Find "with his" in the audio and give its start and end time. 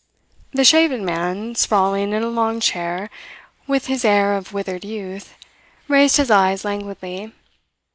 3.67-4.03